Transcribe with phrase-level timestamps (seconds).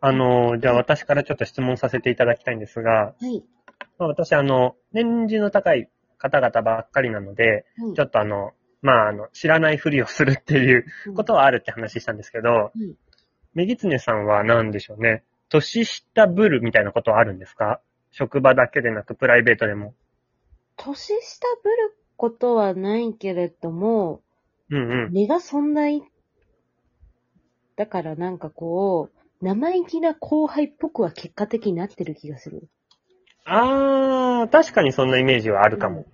[0.00, 3.42] あの、じゃあ私からちょっと質問させていただきたいんですが、はい。
[3.98, 5.88] まあ私、あの、年次の高い
[6.18, 12.94] 方々ばっかりなので、はいちょっとあの、まあ、あの、知らないふりをするっていうことはあるって話したんですけど、うん
[13.52, 15.24] メギツネさんは何でしょうね？
[15.48, 17.80] 年下ぶるみたいなことはあるんですか？
[18.12, 19.92] 職場だけでなくプライベートでも。
[20.76, 24.20] 年下ぶることはないけれども、
[24.70, 25.12] うんうん。
[25.12, 26.00] 根がそんない、
[27.74, 32.68] だからなんかこう、生意気な後輩っぽくは結果的になってる気がする。
[33.44, 36.06] あー、確かにそんなイメージはあるかも。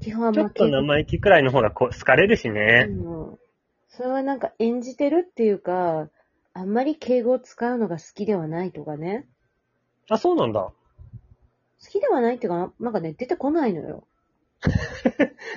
[0.00, 2.86] 基本はちょっと生意気くらいの方がこう好かれるしね。
[2.88, 2.92] う
[3.32, 3.38] ん
[3.88, 6.10] それはなんか演じてるっていうか、
[6.52, 9.26] あんまり敬語を使うのが好きではないとかね。
[10.10, 10.60] あ、そうなんだ。
[10.60, 10.74] 好
[11.90, 14.06] きではないっていうか、なんかね、出てこないのよ。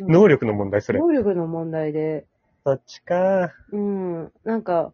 [0.02, 1.00] う ん能力の問題、それ。
[1.00, 2.26] 能力の問題で。
[2.70, 3.52] そっちか。
[3.72, 4.32] うん。
[4.44, 4.94] なんか、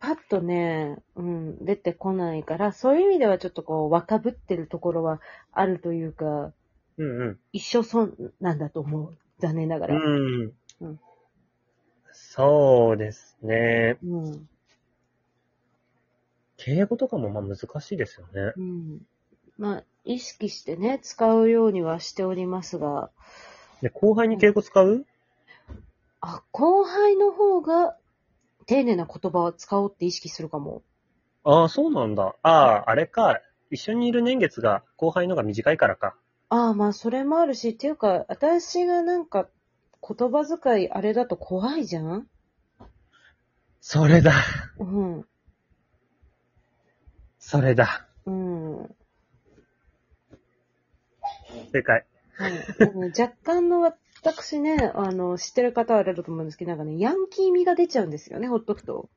[0.00, 5.20] パッとね、うん、出てこないから、そういう意味ではちょっとこう、若ぶってるところは
[5.52, 6.52] あるというか、
[6.96, 7.38] うんうん。
[7.52, 9.16] 一生そうなんだと思う。
[9.38, 9.96] 残念ながら。
[9.96, 10.52] うん。
[10.80, 11.00] うん
[12.16, 13.98] そうですね。
[14.04, 14.48] うん。
[16.56, 18.52] 敬語とかもまあ難しいですよね。
[18.56, 19.00] うん。
[19.58, 23.10] まあ、意識してね、使うようにはしておりますが、
[23.82, 25.04] で、後輩に敬語使う？
[26.26, 27.96] あ、後輩の方が
[28.66, 30.82] 丁寧な言葉を使おうって意識するかも。
[31.44, 32.34] ああ、そうなんだ。
[32.42, 33.40] ああ、あれか。
[33.70, 36.16] 一緒にいる年月が後輩のが短いからか。
[36.48, 39.48] ああ、まあ、それもあるし、っていうか、私がなんか、
[40.06, 42.26] 言葉遣いあれだと怖いじゃん？
[43.80, 44.32] それだ。
[44.78, 45.26] うん。
[47.38, 48.06] それだ。
[48.24, 48.78] うん。
[48.82, 48.94] はい。
[51.72, 52.06] 正解。
[52.38, 52.50] あ
[52.94, 53.80] の若干の
[54.24, 59.10] 私ね、あの、知ってる方はあれだと思うんですけど、なんかね、ヤンキー味が出ちゃうんですよね、ほっとくと。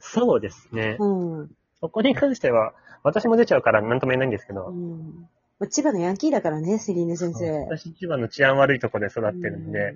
[0.00, 0.96] そうですね。
[0.98, 1.50] うん。
[1.80, 2.74] そこに関しては、
[3.04, 5.28] 私も出ちゃうから何とも言えないんですけど、うん。
[5.60, 7.50] まあ千葉のヤンキーだからね、セリーヌ先生。
[7.66, 9.94] 私千葉の治安悪いとこで育ってるんで、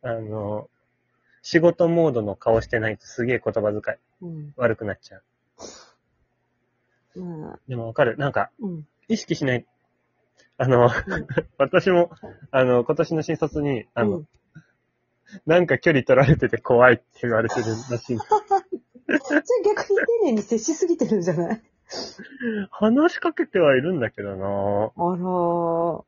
[0.00, 0.70] あの、
[1.42, 4.54] 仕事モードの顔してないとすげえ言葉遣いうん。
[4.56, 5.22] 悪くなっちゃう。
[7.16, 7.40] うん。
[7.42, 8.16] まあ、でもわかる。
[8.16, 8.86] なんか、うん。
[9.08, 9.66] 意識しない。
[10.58, 10.90] あの、
[11.58, 12.10] 私も、
[12.50, 14.28] あの、今年の新卒に、あの、うん
[15.46, 18.18] なんか距離取られてて怖いって言われてるらしい。
[18.18, 18.26] じゃあ
[19.64, 21.62] 逆に丁寧に接しすぎてるんじゃない？
[22.70, 26.04] 話しかけてはいるんだけどなあらー。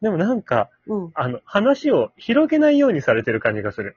[0.00, 1.10] でもなんか、うん。
[1.12, 3.94] あの、話を広げないようにされてる感じがする。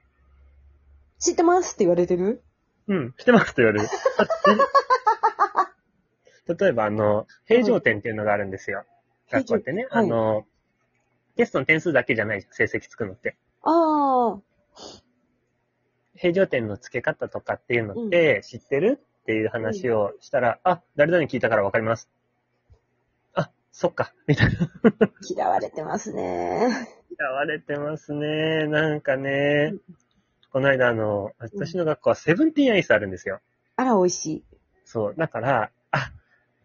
[1.20, 2.44] 知ってますって言われてる？
[2.90, 3.88] うん、してますと言われる。
[6.60, 8.84] 例えば、あの、平常点っていうのがあるんですよ。
[9.30, 9.88] 学校ってね。
[9.90, 10.46] はいあの、
[11.36, 13.38] テストの点数だけじゃないじゃん、成績つくのって。
[13.64, 14.40] ああ。
[16.16, 22.10] 平常点の付け方とかっていうのって知ってるっていう話をしたら、あ、誰々に聞いたからわかります。
[23.34, 24.70] あ、そっか、みたいな。
[25.30, 26.68] 嫌われてますね。
[27.18, 28.68] 嫌われてますね。
[28.68, 29.74] なんかね、
[30.52, 33.40] この間あの、私の学校はセブンティーンアイスあるんですよ。
[33.76, 34.44] あら、美味しい。
[34.84, 35.16] そう。
[35.16, 36.12] だから、あ、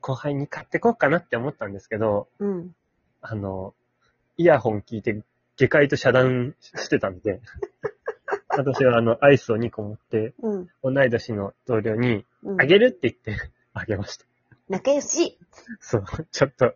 [0.07, 2.77] 後輩に買ってこうかなって思ったんですけど、うん。
[3.23, 3.73] あの、
[4.37, 5.23] イヤホン聞いて
[5.57, 7.41] 下界と遮断してたんで、
[8.55, 10.69] 私はあの、アイスを2個持って、うん。
[10.83, 14.27] 同い年の同僚に、うんあげるって言って、 あげました。
[14.69, 15.39] 仲良し。
[15.81, 16.75] そう、ちょっと、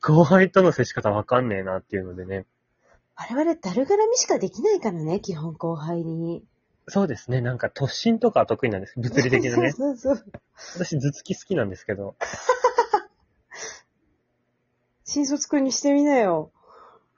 [0.00, 2.46] 後輩との接し方わかんねえなっていうのでね。
[3.14, 6.42] 我々、だるがらみしかできないからね、基本後輩に。
[6.88, 8.98] そうですね、なんか突進とかは得意なんです。
[8.98, 9.72] 物理的なね。
[9.76, 10.32] そうそうそう。
[10.76, 12.16] 私、頭突き好きなんですけど、
[15.04, 16.52] 新卒くんにしてみなよ。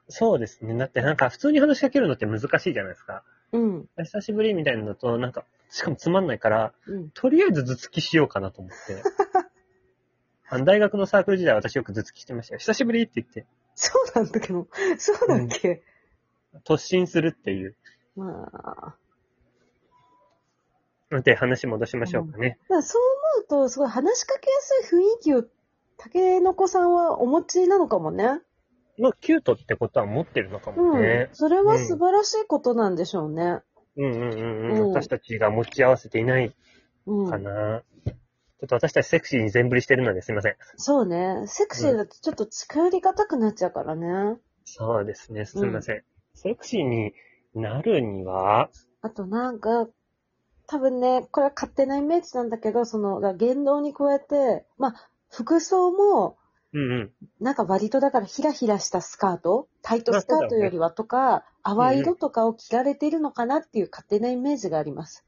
[0.09, 0.77] そうですね。
[0.77, 3.25] だってなんか普通に話しかけるのって難しいじゃないですか。
[3.53, 3.89] うん。
[3.99, 7.11] 久しぶりみたいなのだと、なんか、しかもつまんないから、うん。
[7.11, 9.03] とりあえず頭突きしようかなと思って。
[10.53, 12.59] あの大学のサークル時代私よく頭突きしてましたよ。
[12.59, 13.47] 久しぶりって言って、
[13.77, 14.66] そうなんだけど、
[14.99, 15.83] そうだっけ、
[16.65, 17.77] 突進するっていう。
[18.16, 18.97] まあ。
[21.22, 22.59] で、話戻しましょうかね。
[22.68, 23.03] まあ、そう
[23.41, 25.45] 思うと、すごい話しかけやすい雰囲気を、
[25.97, 28.41] 竹の子さんはお持ちなのかもね。
[28.97, 30.77] まあ、キュートってことは持ってるのかうん。
[30.77, 31.28] もね。
[31.33, 33.60] それは素晴らしいことなんでしょうね。
[33.97, 34.80] うんうんうんうん。
[34.83, 36.54] うん私たちが持ち合わせていない
[37.07, 37.30] うん。
[37.30, 37.83] かな。
[38.60, 40.56] ちょっと私たちセクシーに全振りしてるのですいません。
[40.77, 41.45] そうね。
[41.47, 44.39] セクシーだとちょっと近寄りがたくなっちゃうからね。
[44.65, 46.04] そうですね、すみません。
[46.34, 47.15] セクシーに
[47.54, 48.71] なるには、
[49.03, 49.89] あとなんか、
[50.71, 56.39] 多分ね、これは勝手なイメージなんだけど、その、だ言動に加えて、まあ、服装も、
[56.72, 57.11] うんうん。
[57.41, 65.25] なんか割とだからヒラヒラしたスカートタイトスカートよりはとか、淡い色とかを着られてるのかなっていう勝手なイメージがあります。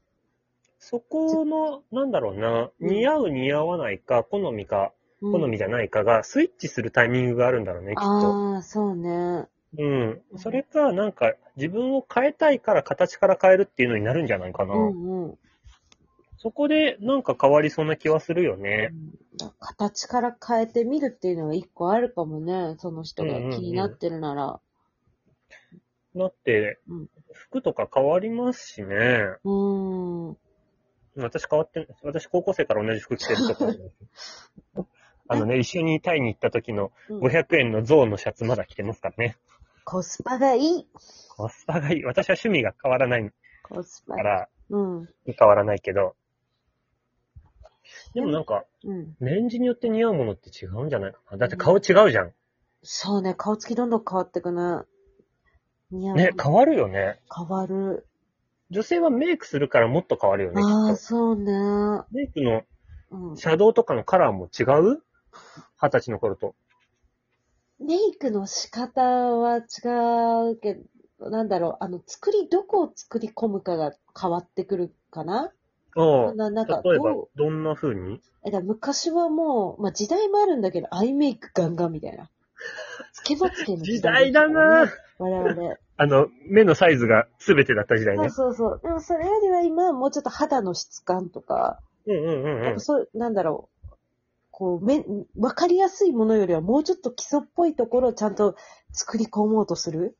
[0.79, 8.07] そこの、なんだろうな、うん似合う似合わないか、好みか、好みじゃないかが、スイッチするタイミングがあるんだろうね、きっと。
[8.07, 9.49] ああ、そうね。
[9.77, 10.21] うん。
[10.37, 14.73] それか、なんか、自分を変えたいから形から変えるっていうのになるんじゃないかな。
[14.75, 15.37] うんうん。
[16.37, 18.91] そこで、なんか変わりそうな気はするよね。
[19.59, 22.75] 形から変えてみるっていうのが一個あるかもね。
[22.79, 24.59] その人が気になってるなら。
[26.15, 28.95] だってうん、服とか変わりますしね。
[29.43, 30.37] うーん。
[31.15, 33.55] 私変わって、私高校生から同じ服着てると
[34.75, 34.87] こ
[35.27, 39.37] あのね、一緒にタイに行った時のうん500円のゾウのシャツまだ着てますからね。
[39.85, 40.87] コスパがいい。
[41.35, 42.03] コスパがいい。
[42.03, 43.31] 私は趣味が変わらない
[43.63, 44.23] コスパが。
[44.23, 45.09] から、うん。
[45.25, 46.15] 変わらないけど。
[48.13, 49.15] でもなんか、うん。
[49.19, 51.37] レンジによって似合うものって違うんじゃないかな。
[51.37, 52.33] だって顔違うじゃん。
[52.81, 54.83] そうね、顔つきどんどん変わってくね。
[55.91, 56.15] 似合う。
[56.17, 57.19] ね、変わるよね。
[57.35, 58.07] 変わる。
[58.69, 60.95] 女性はメイクするからもっと変わるよね、きああ、っと。
[60.97, 61.51] そうね。
[62.11, 62.63] メイクの
[63.11, 63.37] うん。
[63.37, 65.03] シャドウとかのカラーも違う？
[65.81, 66.55] 二十歳の頃と。
[67.85, 70.79] メイクの仕方は違うけ
[71.19, 75.51] ど、なんだろう、あの、作り、どこを作り込むかが変わってくるかな？
[75.95, 76.33] ああ。
[76.33, 78.19] ななんか、例えばどう、どんな風に？
[78.45, 82.29] えだ昔はもう、まあ時代もあるんだけど、アイメイクガンガンみたいな。
[83.13, 84.89] つけまつけの時代だなぁ。
[85.19, 85.75] 我々。
[85.95, 88.29] あの、目のサイズが全てだった時代そうね。
[88.31, 88.81] そうそう。
[88.83, 92.79] でもそれよりは今はもうちょっと肌の質感とか、うんうんうんうんやっぱ。
[92.79, 93.82] そう、なんだろう。
[94.53, 95.03] こう、め、
[95.35, 98.55] わかりやすいものよりはもうちょっと基礎っぽいところをちゃんと
[98.91, 100.15] 作り込もうとする、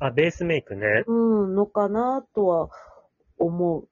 [0.00, 1.04] あ、ベースメイクね。
[1.06, 1.12] う
[1.46, 2.68] ん、のかなとは
[3.38, 3.88] 思う。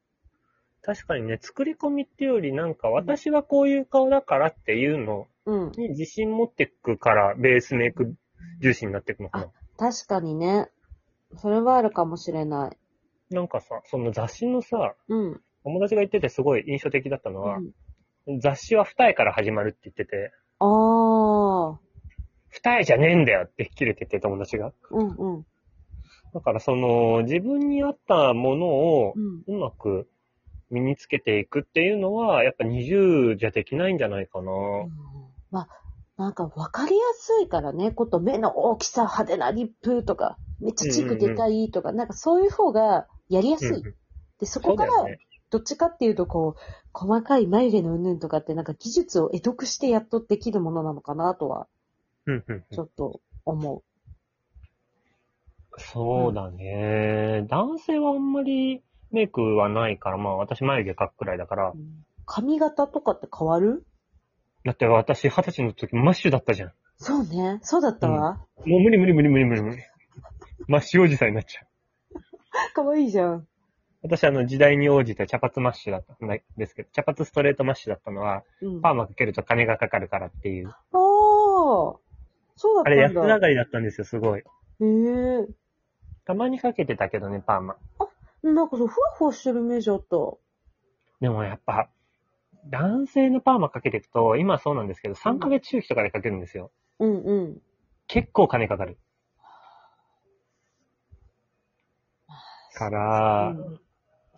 [0.82, 5.72] 確かにね、作り込みっていうよりなんか私はこういう顔だからっていうのうん。
[5.72, 8.16] に自信持ってくからベースメイク
[8.60, 9.50] 重視になっていくのかな。
[9.78, 10.68] 確かにね。
[11.36, 12.70] それはあるかもしれな
[13.30, 13.34] い。
[13.34, 15.40] なんかさ、その雑誌のさ、うん。
[15.62, 17.70] 友達が言っててすごい印象的だったのは、うん、
[18.40, 21.80] 雑誌は二重から始まるって言ってて、ああ。
[22.48, 24.72] 二重じゃねえんだよって切れてて友達が。
[24.90, 25.46] うんうん。
[26.32, 29.54] だからその自分に合ったものをうん。
[29.54, 30.08] うまく
[30.70, 34.50] 身につけていくっていうのは、やっぱ20じゃできないんじゃないかな。
[35.50, 35.68] まあ、
[36.16, 43.68] なんか分かりやすいからね、こと目の大きさ派手なリップとか、めっちゃチークでかいとか、なんかそういう方がやりやすい。
[43.68, 43.94] うんうん
[44.40, 45.18] で、そそこからうだよね。
[45.50, 46.60] どっちかっていうと、こう、
[46.92, 51.66] 細かい眉毛のうんぬんとかってなんか技術を会得してやっとできるものなのかなとは、
[52.26, 53.82] うんうんうんちょっと思
[55.76, 57.46] そうだね。
[57.48, 61.76] 男性はあんまりメイクはないから、まあ私眉毛描くくらいだからう。。
[62.26, 63.84] 髪型とかって変わる？
[64.64, 66.72] だって私二十歳の時マッシュだったじゃん。
[66.96, 67.58] そうね。
[67.62, 68.38] そうだったわ。
[68.64, 69.82] もう無理無理無理無理無理無理。
[70.68, 71.66] マッシュおじさんになっちゃう。
[72.72, 73.46] かわいいじゃん。
[74.04, 78.80] 私あの時代に応じて茶髪マッシュだったんですけど、茶髪ストレートマッシュだったのは、うん。
[78.82, 80.68] パーマかけると金がかかるからっていう。
[80.68, 80.92] ああ。
[80.92, 81.96] そ
[82.72, 82.90] うだったんだ。
[82.90, 84.40] あれ安上がりだったんですよ、すごい。
[84.40, 84.44] へ
[84.84, 85.46] え。
[86.26, 87.76] たまにかけてたけどね、パーマ。
[88.42, 90.16] なんかそう、ふわふわしてるイメージあった。
[91.22, 91.88] でもやっぱ、
[92.66, 96.70] 男性のパーマかけていくと、今はそうなんですけど、3ヶ月周期とかでかけるんですよ。
[96.98, 97.62] うんうん。
[98.06, 98.98] 結構金かかる。
[102.74, 103.83] から、うん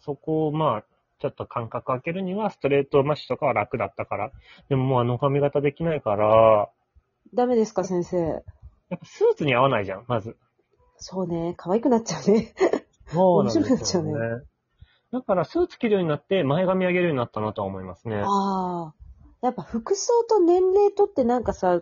[0.07, 0.85] そこをまあ、
[1.19, 4.31] ちょっと間隔空けるには、ストレートマッシュとかは楽だったから。
[4.69, 6.71] でももうあの髪型できないから、
[7.35, 8.17] ダメですか、先生。
[8.19, 10.37] やっぱスーツに合わないじゃん、まず。
[10.97, 11.55] そうね。
[11.57, 12.55] 可愛くなっちゃうね。
[13.09, 14.47] そうなんです面白くなっちゃようね。
[15.13, 18.23] だからスーツ着るようになって前髪上げるようになったなとは思いますね。
[18.25, 18.95] ああ。
[19.43, 21.81] やっぱ服装と年齢とってなんかさ、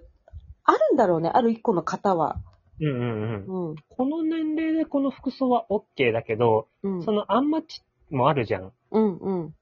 [0.64, 1.30] あるんだろうね。
[1.32, 2.36] ある一個の型は。
[2.80, 3.70] うんうんうん。
[3.70, 3.76] うん。
[3.88, 7.02] この年齢でこの服装は OK だけど、うん。
[7.02, 8.72] そのアンマッチもあるじゃん。
[8.90, 9.54] うんうん。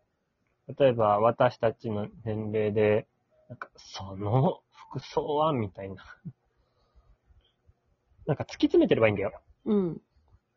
[0.78, 3.06] 例えば私たちの年齢で、
[3.48, 6.04] なんかその服装はみたいな。
[8.26, 9.32] なんか突き詰めてればいいんだよ。
[9.64, 10.00] うん。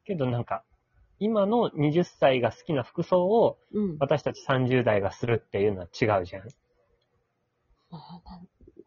[0.06, 0.64] けどなんか、
[1.18, 3.98] 今の20歳が好きな服装をうん。
[4.00, 6.48] 私たち30代がするっていうのは違うじゃん。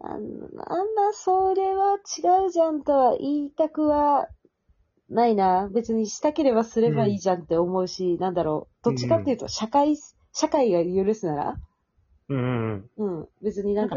[0.00, 4.28] なんなんだ、それは違うじゃんとは言いたくは
[5.08, 5.68] ないな。
[5.72, 8.84] 別にしたければすればいいじゃんって思うし、なんだろう。
[8.84, 9.96] どっちかっていうと、社会、
[10.32, 11.58] 社会が許すなら？
[12.28, 13.28] うんうん。
[13.42, 13.96] 別になんか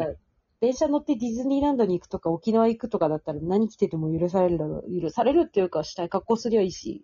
[0.62, 5.02] 電車乗ってディズニーランドに行くとか沖縄行くとかだったら何着てても許されるだろう。
[5.02, 7.04] 許されるっていうか、したい格好すりゃいいし。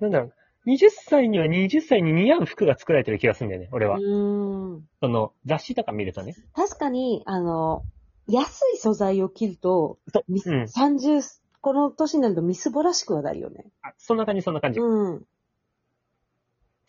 [0.00, 0.32] なんだろう。
[0.66, 3.98] 20歳には20歳に似合う服が作られてる気がするんだよね、俺うは。
[3.98, 4.88] ーん。
[5.00, 6.34] その、雑誌とか見るとね。
[6.54, 7.82] 確かに、あの、
[8.28, 11.22] 安い素材を着ると、そうみうん30、
[11.60, 13.66] この年になるとみすぼらしくはなるよね。
[13.82, 14.80] あそんな感じ、そんな感じ。
[14.80, 15.26] うん。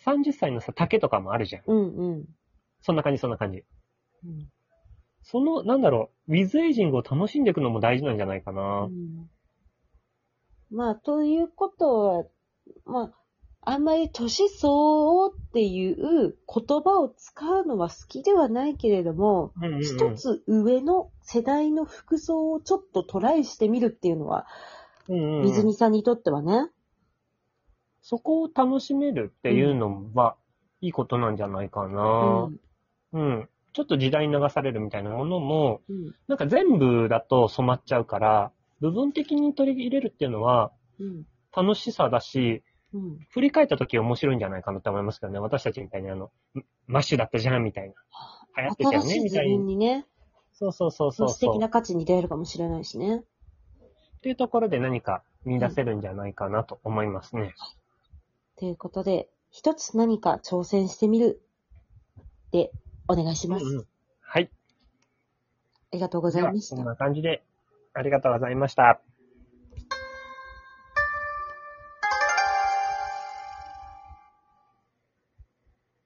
[0.05, 1.63] 30歳のさ、竹とかもあるじゃん。
[1.65, 2.25] うんうん。
[2.81, 3.63] そんな感じ、そんな感じ。
[4.23, 4.49] うん
[5.21, 8.88] その、なんだろう、ウィズエイジングを楽しんでいくのも大事なんじゃないかうな。
[8.88, 9.29] ん
[10.71, 12.25] まあ、ということは、
[12.85, 13.13] まあ、
[13.62, 24.48] あんまり年相応っていう言葉を使うのは好きではないけれども、うんうんうん一つ上の世代の服装をちょっとトライしてみるっていうのは、
[25.08, 26.70] うんうんうん水煮さんにとってはね。
[28.01, 30.36] そこを楽しめるっていうのは、
[30.82, 32.48] いいことなんじゃないかうな。
[32.48, 32.60] ん。
[33.13, 33.50] うん。
[33.74, 36.16] ちょっと時代に流されるみたいなものも、うん。
[36.28, 41.25] なんか全部だと染まっちゃうから、部分的に取り入れるっていうのはうん。
[41.56, 43.19] 楽しさだし、うん。
[43.29, 45.39] 振り返った時面白いんじゃないかなって思いますけどね。
[45.39, 46.31] 私たちみたいにあの、
[46.88, 47.93] マッシュだったじゃんみたいな。
[48.58, 49.58] 流行ってたよねみたいに。
[49.58, 50.05] 分にね、
[50.53, 51.29] そうそうそうそう。
[51.29, 53.17] 素敵な価値に出会えるかもしれないしね。
[53.17, 57.53] っていうところで何か見出せるんじゃないかなと思いますね。
[58.58, 61.41] ということで、一つ何か挑戦してみる
[62.51, 62.72] で
[63.08, 63.65] お願いします。
[63.65, 63.86] うんうん
[64.22, 64.51] はい。
[65.91, 66.75] ありがとうございました。
[66.75, 67.43] こんな感じで、
[67.96, 69.01] ありがとうございました。